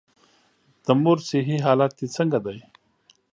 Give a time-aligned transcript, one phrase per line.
[0.85, 2.57] د مور صحي حالت دي څنګه دی؟